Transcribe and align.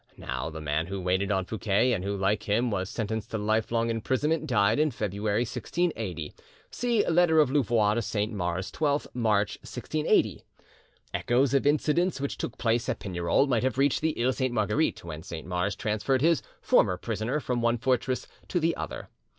Now 0.17 0.49
the 0.49 0.59
man 0.61 0.87
who 0.87 0.99
waited 0.99 1.31
on 1.31 1.45
Fouquet, 1.45 1.93
and 1.93 2.03
who 2.03 2.17
like 2.17 2.49
him 2.49 2.71
was 2.71 2.89
sentenced 2.89 3.29
to 3.29 3.37
lifelong 3.37 3.91
imprisonment, 3.91 4.47
died 4.47 4.79
in 4.79 4.89
February 4.89 5.41
1680 5.43 6.33
(see 6.71 7.07
letter 7.07 7.37
of 7.39 7.51
Louvois 7.51 7.93
to 7.93 8.01
Saint 8.01 8.33
Mars, 8.33 8.71
12th 8.71 9.05
March 9.13 9.57
1680). 9.59 10.41
Echoes 11.13 11.53
of 11.53 11.67
incidents 11.67 12.19
which 12.19 12.39
took 12.39 12.57
place 12.57 12.89
at 12.89 12.97
Pignerol 12.97 13.45
might 13.47 13.61
have 13.61 13.77
reached 13.77 14.01
the 14.01 14.19
Iles 14.19 14.37
Sainte 14.37 14.53
Marguerite 14.55 15.03
when 15.03 15.21
Saint 15.21 15.45
Mars 15.45 15.75
transferred 15.75 16.21
his 16.23 16.41
"former 16.63 16.97
prisoner" 16.97 17.39
from 17.39 17.61
one 17.61 17.77
fortress 17.77 18.25
to 18.47 18.59
the 18.59 18.75
other. 18.75 19.07